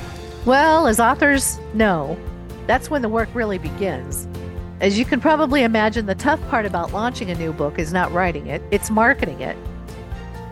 Well, 0.45 0.87
as 0.87 0.99
authors 0.99 1.59
know, 1.73 2.17
that's 2.67 2.89
when 2.89 3.01
the 3.01 3.09
work 3.09 3.27
really 3.33 3.57
begins. 3.57 4.29
As 4.79 4.97
you 4.97 5.03
can 5.03 5.19
probably 5.19 5.63
imagine, 5.63 6.05
the 6.05 6.15
tough 6.15 6.39
part 6.49 6.65
about 6.65 6.93
launching 6.93 7.31
a 7.31 7.35
new 7.35 7.51
book 7.51 7.79
is 7.79 7.91
not 7.91 8.11
writing 8.13 8.47
it, 8.47 8.61
it's 8.71 8.89
marketing 8.89 9.41
it. 9.41 9.57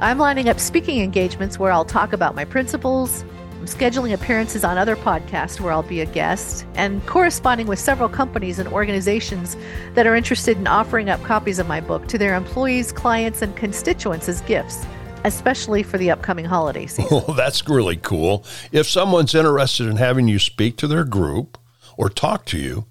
I'm 0.01 0.17
lining 0.17 0.49
up 0.49 0.59
speaking 0.59 0.99
engagements 0.99 1.57
where 1.57 1.71
I'll 1.71 1.85
talk 1.85 2.11
about 2.11 2.35
my 2.35 2.43
principles, 2.43 3.23
I'm 3.65 3.71
scheduling 3.71 4.13
appearances 4.13 4.63
on 4.63 4.77
other 4.77 4.95
podcasts 4.95 5.59
where 5.59 5.73
I'll 5.73 5.81
be 5.81 6.01
a 6.01 6.05
guest, 6.05 6.67
and 6.75 7.03
corresponding 7.07 7.65
with 7.65 7.79
several 7.79 8.07
companies 8.07 8.59
and 8.59 8.69
organizations 8.69 9.57
that 9.95 10.05
are 10.05 10.15
interested 10.15 10.55
in 10.59 10.67
offering 10.67 11.09
up 11.09 11.19
copies 11.23 11.57
of 11.57 11.67
my 11.67 11.81
book 11.81 12.07
to 12.09 12.19
their 12.19 12.35
employees, 12.35 12.91
clients, 12.91 13.41
and 13.41 13.55
constituents 13.55 14.29
as 14.29 14.41
gifts, 14.41 14.85
especially 15.23 15.81
for 15.81 15.97
the 15.97 16.11
upcoming 16.11 16.45
holiday 16.45 16.85
season. 16.85 17.07
Well, 17.09 17.35
that's 17.35 17.67
really 17.67 17.97
cool. 17.97 18.45
If 18.71 18.87
someone's 18.87 19.33
interested 19.33 19.87
in 19.87 19.95
having 19.95 20.27
you 20.27 20.37
speak 20.37 20.77
to 20.77 20.87
their 20.87 21.03
group 21.03 21.57
or 21.97 22.07
talk 22.07 22.45
to 22.45 22.59
you 22.59 22.85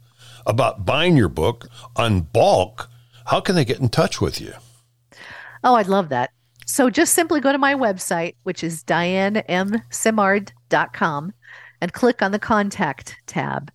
about 0.45 0.85
buying 0.85 1.17
your 1.17 1.29
book 1.29 1.69
on 1.95 2.23
bulk, 2.23 2.91
how 3.27 3.41
can 3.41 3.55
they 3.55 3.65
get 3.65 3.79
in 3.79 3.91
touch 3.91 4.21
with 4.21 4.41
you? 4.41 4.55
Oh, 5.63 5.77
I'd 5.77 5.87
love 5.87 6.09
that. 6.09 6.31
So 6.67 6.91
just 6.91 7.15
simply 7.15 7.41
go 7.41 7.53
to 7.53 7.59
my 7.59 7.75
website, 7.75 8.35
which 8.43 8.65
is 8.65 8.83
dianemsimard.com, 8.85 11.33
and 11.81 11.93
click 11.93 12.23
on 12.23 12.33
the 12.33 12.39
contact 12.39 13.17
tab. 13.27 13.71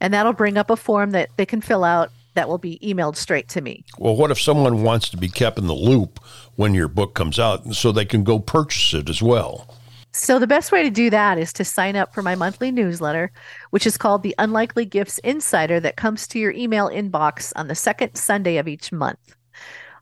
And 0.00 0.14
that'll 0.14 0.32
bring 0.32 0.56
up 0.56 0.70
a 0.70 0.76
form 0.76 1.10
that 1.12 1.30
they 1.36 1.46
can 1.46 1.60
fill 1.60 1.84
out 1.84 2.10
that 2.34 2.48
will 2.48 2.58
be 2.58 2.78
emailed 2.84 3.16
straight 3.16 3.48
to 3.48 3.60
me. 3.60 3.84
Well, 3.98 4.14
what 4.14 4.30
if 4.30 4.40
someone 4.40 4.84
wants 4.84 5.08
to 5.10 5.16
be 5.16 5.28
kept 5.28 5.58
in 5.58 5.66
the 5.66 5.74
loop 5.74 6.20
when 6.54 6.72
your 6.72 6.86
book 6.86 7.14
comes 7.14 7.38
out 7.38 7.74
so 7.74 7.90
they 7.90 8.04
can 8.04 8.22
go 8.22 8.38
purchase 8.38 8.94
it 8.94 9.08
as 9.08 9.20
well? 9.20 9.74
So, 10.12 10.38
the 10.38 10.46
best 10.46 10.72
way 10.72 10.82
to 10.82 10.90
do 10.90 11.10
that 11.10 11.38
is 11.38 11.52
to 11.54 11.64
sign 11.64 11.94
up 11.94 12.14
for 12.14 12.22
my 12.22 12.34
monthly 12.34 12.70
newsletter, 12.70 13.30
which 13.70 13.86
is 13.86 13.98
called 13.98 14.22
the 14.22 14.34
Unlikely 14.38 14.84
Gifts 14.84 15.18
Insider, 15.18 15.80
that 15.80 15.96
comes 15.96 16.26
to 16.28 16.38
your 16.38 16.52
email 16.52 16.88
inbox 16.88 17.52
on 17.56 17.68
the 17.68 17.74
second 17.74 18.14
Sunday 18.14 18.56
of 18.56 18.66
each 18.66 18.90
month. 18.90 19.36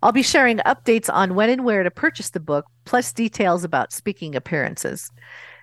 I'll 0.03 0.13
be 0.13 0.23
sharing 0.23 0.59
updates 0.59 1.13
on 1.13 1.35
when 1.35 1.51
and 1.51 1.65
where 1.65 1.83
to 1.83 1.91
purchase 1.91 2.31
the 2.31 2.41
book, 2.41 2.67
plus 2.85 3.13
details 3.13 3.65
about 3.65 3.93
speaking 3.93 4.35
appearances. 4.35 5.11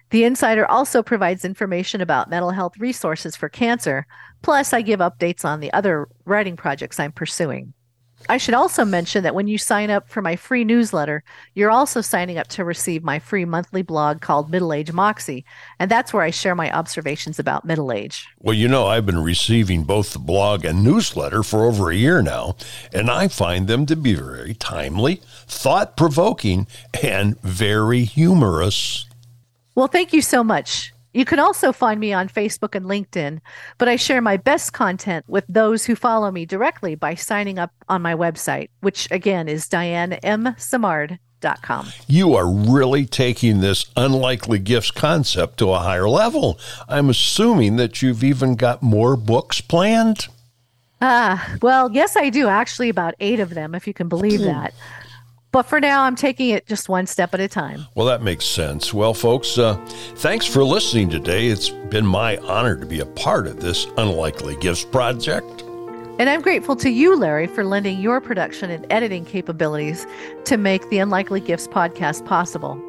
The 0.10 0.24
Insider 0.26 0.66
also 0.66 1.02
provides 1.02 1.46
information 1.46 2.02
about 2.02 2.30
mental 2.30 2.52
health 2.52 2.78
resources 2.78 3.36
for 3.36 3.50
cancer, 3.50 4.06
plus, 4.42 4.74
I 4.74 4.82
give 4.82 5.00
updates 5.00 5.44
on 5.46 5.60
the 5.60 5.74
other 5.74 6.08
writing 6.26 6.56
projects 6.56 7.00
I'm 7.00 7.12
pursuing. 7.12 7.74
I 8.30 8.38
should 8.38 8.54
also 8.54 8.86
mention 8.86 9.24
that 9.24 9.36
when 9.36 9.48
you 9.48 9.58
sign 9.58 9.90
up 9.90 10.08
for 10.08 10.22
my 10.22 10.36
free 10.36 10.64
newsletter, 10.64 11.24
you're 11.56 11.72
also 11.72 12.00
signing 12.02 12.38
up 12.38 12.48
to 12.50 12.64
receive 12.64 13.04
my 13.04 13.20
free 13.20 13.44
monthly 13.44 13.82
blog 13.82 14.22
called 14.22 14.50
Middle 14.50 14.72
Age 14.72 14.94
Moxie, 14.94 15.44
and 15.80 15.92
that's 15.92 16.14
where 16.14 16.24
I 16.24 16.30
share 16.30 16.56
my 16.56 16.72
observations 16.72 17.38
about 17.38 17.66
middle 17.66 17.92
age. 17.92 18.26
Well, 18.40 18.56
you 18.56 18.68
know, 18.68 18.88
I've 18.88 19.06
been 19.06 19.22
receiving 19.22 19.84
both 19.84 20.14
the 20.14 20.20
blog 20.20 20.64
and 20.64 20.84
newsletter 20.84 21.44
for 21.44 21.66
over 21.66 21.92
a 21.92 21.96
year 21.96 22.22
now, 22.22 22.56
and 22.94 23.10
I 23.10 23.28
find 23.28 23.68
them 23.68 23.86
to 23.88 23.96
be 23.96 24.14
very 24.16 24.54
timely, 24.54 25.22
thought 25.48 25.98
provoking, 25.98 26.68
and 27.04 27.40
very 27.42 28.06
humorous. 28.06 29.06
Well, 29.76 29.88
thank 29.88 30.14
you 30.14 30.22
so 30.22 30.44
much. 30.44 30.94
You 31.14 31.26
can 31.26 31.40
also 31.40 31.72
find 31.72 32.00
me 32.00 32.12
on 32.12 32.28
Facebook 32.28 32.76
and 32.76 32.86
LinkedIn, 32.86 33.40
but 33.78 33.88
I 33.88 33.96
share 33.96 34.22
my 34.22 34.38
best 34.38 34.74
content 34.74 35.26
with 35.28 35.46
those 35.48 35.86
who 35.86 35.96
follow 35.96 36.32
me 36.32 36.46
directly 36.46 36.96
by 36.96 37.16
signing 37.16 37.60
up 37.60 37.72
on 37.88 38.02
my 38.02 38.16
website, 38.16 38.70
which 38.82 39.08
again 39.12 39.48
is 39.48 39.68
dianemsimard.com. 39.68 41.88
You 42.08 42.36
are 42.36 42.50
really 42.50 43.06
taking 43.06 43.60
this 43.60 43.86
unlikely 43.96 44.60
gifts 44.60 44.92
concept 44.92 45.60
to 45.60 45.72
a 45.72 45.80
higher 45.80 46.10
level. 46.10 46.60
I'm 46.88 47.10
assuming 47.10 47.76
that 47.76 48.02
you've 48.02 48.24
even 48.24 48.56
got 48.56 48.82
more 48.82 49.16
books 49.16 49.62
planned. 49.62 50.28
Ah, 51.02 51.58
well, 51.62 51.92
yes, 51.92 52.16
I 52.16 52.30
do. 52.30 52.48
Actually, 52.48 52.88
about 52.88 53.14
eight 53.20 53.42
of 53.42 53.50
them, 53.50 53.76
if 53.76 53.86
you 53.86 53.94
can 53.94 54.08
believe 54.08 54.40
that. 54.40 54.74
But 55.54 55.68
for 55.68 55.80
now, 55.80 56.02
I'm 56.02 56.16
taking 56.16 56.50
it 56.50 56.66
just 56.66 56.90
one 56.90 57.06
step 57.06 57.36
at 57.36 57.40
a 57.40 57.48
time. 57.48 57.86
Well, 57.94 58.08
that 58.08 58.24
makes 58.24 58.44
sense. 58.44 58.92
Well, 58.92 59.14
folks, 59.14 59.60
uh, 59.60 59.76
thanks 60.16 60.48
for 60.48 60.64
listening 60.64 61.12
today. 61.12 61.46
It's 61.46 61.70
been 61.70 62.08
my 62.08 62.38
honor 62.38 62.76
to 62.76 62.88
be 62.88 63.02
a 63.02 63.06
part 63.06 63.46
of 63.46 63.60
this 63.60 63.86
Unlikely 63.98 64.56
Gifts 64.56 64.84
project. 64.84 65.62
And 66.18 66.28
I'm 66.28 66.42
grateful 66.42 66.76
to 66.78 66.90
you, 66.90 67.16
Larry, 67.16 67.46
for 67.46 67.64
lending 67.64 68.00
your 68.00 68.20
production 68.20 68.72
and 68.72 68.88
editing 68.92 69.26
capabilities 69.26 70.08
to 70.46 70.58
make 70.58 70.90
the 70.90 70.98
Unlikely 70.98 71.40
Gifts 71.40 71.68
podcast 71.68 72.26
possible. 72.26 72.82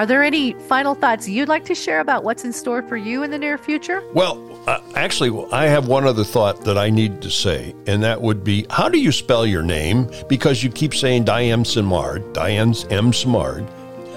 Are 0.00 0.06
there 0.06 0.22
any 0.22 0.54
final 0.54 0.94
thoughts 0.94 1.28
you'd 1.28 1.50
like 1.50 1.66
to 1.66 1.74
share 1.74 2.00
about 2.00 2.24
what's 2.24 2.46
in 2.46 2.54
store 2.54 2.80
for 2.80 2.96
you 2.96 3.22
in 3.22 3.30
the 3.30 3.36
near 3.36 3.58
future? 3.58 4.02
Well, 4.14 4.40
uh, 4.66 4.80
actually, 4.94 5.46
I 5.52 5.66
have 5.66 5.88
one 5.88 6.06
other 6.06 6.24
thought 6.24 6.64
that 6.64 6.78
I 6.78 6.88
need 6.88 7.20
to 7.20 7.28
say, 7.28 7.74
and 7.86 8.02
that 8.02 8.18
would 8.18 8.42
be 8.42 8.64
how 8.70 8.88
do 8.88 8.98
you 8.98 9.12
spell 9.12 9.44
your 9.44 9.62
name? 9.62 10.10
Because 10.26 10.64
you 10.64 10.70
keep 10.70 10.94
saying 10.94 11.24
Diane 11.24 11.66
Simard, 11.66 12.32
Diane 12.32 12.74
M. 12.88 13.12
Simard. 13.12 13.68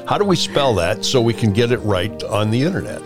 How 0.08 0.18
do 0.18 0.24
we 0.24 0.38
spell 0.38 0.74
that 0.76 1.04
so 1.04 1.20
we 1.20 1.34
can 1.34 1.52
get 1.52 1.74
it 1.74 1.80
right 1.80 2.24
on 2.24 2.50
the 2.50 2.64
internet? 2.64 3.02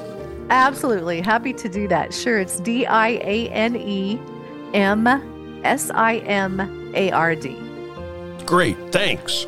Absolutely. 0.51 1.19
Happy 1.19 1.53
to 1.53 1.67
do 1.67 1.87
that. 1.87 2.13
Sure. 2.13 2.37
It's 2.37 2.59
D 2.59 2.85
I 2.85 3.07
A 3.07 3.49
N 3.49 3.75
E 3.75 4.19
M 4.75 5.07
S 5.63 5.89
I 5.95 6.17
M 6.17 6.91
A 6.93 7.09
R 7.09 7.33
D. 7.33 7.57
Great. 8.45 8.77
Thanks. 8.91 9.47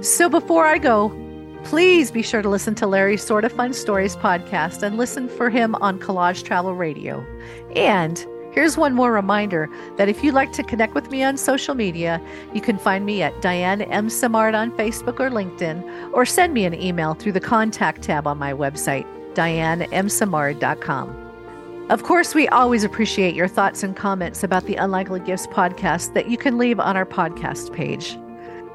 So 0.00 0.28
before 0.28 0.64
I 0.64 0.78
go, 0.78 1.25
Please 1.66 2.12
be 2.12 2.22
sure 2.22 2.42
to 2.42 2.48
listen 2.48 2.76
to 2.76 2.86
Larry's 2.86 3.24
Sort 3.24 3.44
of 3.44 3.50
Fun 3.50 3.72
Stories 3.72 4.14
podcast 4.14 4.84
and 4.84 4.96
listen 4.96 5.28
for 5.28 5.50
him 5.50 5.74
on 5.74 5.98
Collage 5.98 6.44
Travel 6.44 6.76
Radio. 6.76 7.26
And 7.74 8.24
Here's 8.52 8.78
one 8.78 8.94
more 8.94 9.12
reminder 9.12 9.68
that 9.98 10.08
if 10.08 10.24
you'd 10.24 10.32
like 10.32 10.50
to 10.52 10.62
connect 10.62 10.94
with 10.94 11.10
me 11.10 11.22
on 11.22 11.36
social 11.36 11.74
media, 11.74 12.22
you 12.54 12.62
can 12.62 12.78
find 12.78 13.04
me 13.04 13.20
at 13.20 13.42
Diane 13.42 13.82
M. 13.82 14.08
Simard 14.08 14.54
on 14.54 14.70
Facebook 14.78 15.20
or 15.20 15.28
LinkedIn, 15.28 16.14
or 16.14 16.24
send 16.24 16.54
me 16.54 16.64
an 16.64 16.72
email 16.72 17.12
through 17.12 17.32
the 17.32 17.40
contact 17.40 18.00
tab 18.00 18.26
on 18.26 18.38
my 18.38 18.54
website, 18.54 19.04
dianemsimard.com. 19.34 21.88
Of 21.90 22.02
course, 22.04 22.34
we 22.34 22.48
always 22.48 22.82
appreciate 22.82 23.34
your 23.34 23.48
thoughts 23.48 23.82
and 23.82 23.94
comments 23.94 24.42
about 24.42 24.64
the 24.64 24.76
Unlikely 24.76 25.20
Gifts 25.20 25.46
podcast 25.48 26.14
that 26.14 26.30
you 26.30 26.38
can 26.38 26.56
leave 26.56 26.80
on 26.80 26.96
our 26.96 27.04
podcast 27.04 27.74
page. 27.74 28.16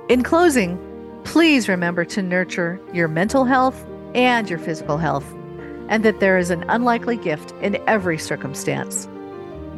In 0.10 0.22
closing, 0.22 0.78
please 1.24 1.68
remember 1.68 2.06
to 2.06 2.22
nurture 2.22 2.80
your 2.94 3.08
mental 3.08 3.46
health 3.46 3.86
and 4.14 4.50
your 4.50 4.60
physical 4.60 4.98
health, 4.98 5.26
and 5.90 6.04
that 6.04 6.20
there 6.20 6.38
is 6.38 6.50
an 6.50 6.64
unlikely 6.70 7.18
gift 7.18 7.54
in 7.62 7.82
every 7.88 8.18
circumstance. 8.18 9.08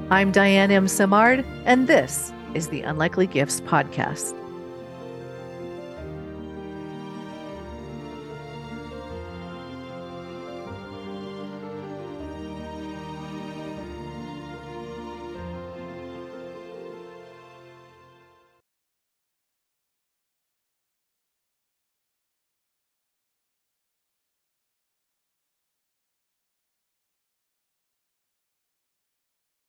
I'm 0.09 0.31
Diane 0.31 0.71
M. 0.71 0.87
Simard, 0.87 1.45
and 1.65 1.87
this 1.87 2.33
is 2.53 2.67
the 2.67 2.81
Unlikely 2.81 3.27
Gifts 3.27 3.61
Podcast. 3.61 4.42